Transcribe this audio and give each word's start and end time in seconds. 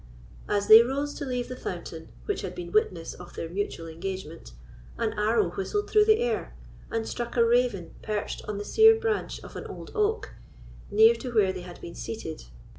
As 0.49 0.67
they 0.67 0.81
arose 0.81 1.13
to 1.13 1.25
leave 1.25 1.47
the 1.47 1.55
fountain 1.55 2.07
which 2.25 2.41
had 2.41 2.55
been 2.55 2.71
witness 2.71 3.13
of 3.13 3.35
their 3.35 3.47
mutual 3.47 3.85
engagement, 3.85 4.51
an 4.97 5.13
arrow 5.13 5.51
whistled 5.51 5.91
through 5.91 6.05
the 6.05 6.17
air, 6.21 6.55
and 6.89 7.07
struck 7.07 7.37
a 7.37 7.45
raven 7.45 7.93
perched 8.01 8.41
on 8.47 8.57
the 8.57 8.65
sere 8.65 8.95
branch 8.99 9.43
of 9.43 9.55
an 9.55 9.67
old 9.67 9.91
oak, 9.93 10.31
near 10.89 11.13
to 11.13 11.31
where 11.31 11.53
they 11.53 11.61
had 11.61 11.79
been 11.81 11.93
seated. 11.93 12.45